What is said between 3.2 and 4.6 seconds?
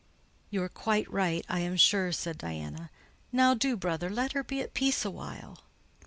"Now do, brother, let her be